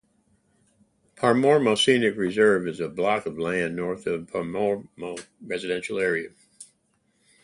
Paremoremo 1.15 1.75
Scenic 1.77 2.17
Reserve 2.17 2.67
is 2.67 2.79
a 2.79 2.89
block 2.89 3.27
of 3.27 3.37
land 3.37 3.75
north 3.75 4.07
of 4.07 4.25
the 4.25 4.31
Paremoremo 4.33 5.17
residential 5.43 5.99
area. 5.99 6.29